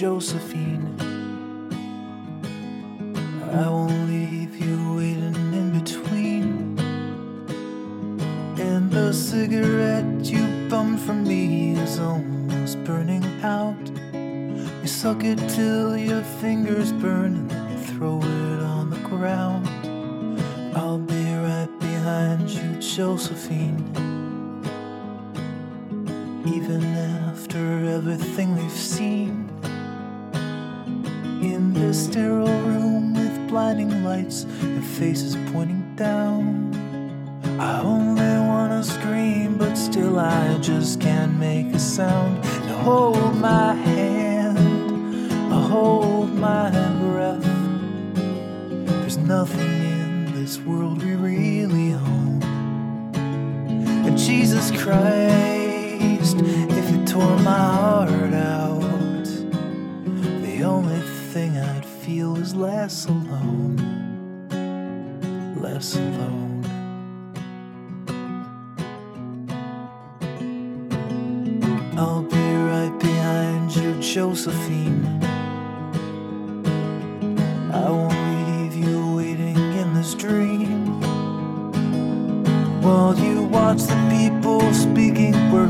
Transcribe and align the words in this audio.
Josephine. 0.00 0.96
I 3.52 3.68
won't 3.68 4.08
leave 4.08 4.56
you 4.56 4.94
waiting 4.96 5.52
in 5.52 5.78
between. 5.78 6.78
And 8.58 8.90
the 8.90 9.12
cigarette 9.12 10.24
you 10.24 10.68
bummed 10.70 11.00
from 11.00 11.24
me 11.24 11.72
is 11.72 11.98
almost 11.98 12.82
burning 12.84 13.24
out. 13.42 13.76
You 14.14 14.86
suck 14.86 15.22
it 15.22 15.38
till 15.50 15.98
your 15.98 16.22
fingers 16.40 16.92
burn 16.92 17.34
and 17.34 17.50
then 17.50 17.70
you 17.72 17.84
throw 17.84 18.20
it 18.20 18.62
on 18.62 18.88
the 18.88 19.00
ground. 19.08 19.68
I'll 20.74 20.98
be 20.98 21.34
right 21.34 21.68
behind 21.78 22.48
you, 22.48 22.80
Josephine. 22.80 24.19
Even 26.46 26.82
after 27.28 27.84
everything 27.84 28.56
we've 28.56 28.70
seen. 28.70 29.48
In 31.42 31.72
this 31.74 32.04
sterile 32.06 32.60
room 32.62 33.14
with 33.14 33.48
blinding 33.48 34.04
lights 34.04 34.44
and 34.62 34.84
faces 34.84 35.36
pointing 35.52 35.94
down. 35.96 36.70
I 37.60 37.80
only 37.82 38.22
wanna 38.22 38.82
scream, 38.82 39.58
but 39.58 39.74
still 39.74 40.18
I 40.18 40.56
just 40.58 41.00
can't 41.00 41.38
make 41.38 41.74
a 41.74 41.78
sound. 41.78 42.42
Now 42.66 42.78
hold 42.78 43.36
my 43.36 43.74
hand, 43.74 44.58
I 45.52 45.60
hold 45.60 46.32
my 46.34 46.70
breath. 47.02 47.44
There's 48.86 49.18
nothing 49.18 49.60
in 49.60 50.32
this 50.32 50.58
world 50.58 51.02
we 51.02 51.14
really 51.14 51.92
own. 51.92 52.42
And 54.06 54.16
Jesus 54.16 54.70
Christ, 54.70 55.49
feel 62.10 62.36
is 62.38 62.56
less 62.56 63.06
alone. 63.06 63.76
Less 65.60 65.94
alone. 65.94 66.64
I'll 71.96 72.22
be 72.22 72.46
right 72.72 72.96
behind 72.98 73.76
you, 73.76 73.94
Josephine. 74.00 75.04
I 77.72 77.88
won't 77.88 78.20
leave 78.40 78.74
you 78.84 79.14
waiting 79.14 79.60
in 79.80 79.94
this 79.94 80.14
dream. 80.14 81.00
While 82.82 83.16
you 83.20 83.44
watch 83.44 83.82
the 83.82 83.98
people 84.10 84.60
speaking 84.74 85.52
words 85.52 85.69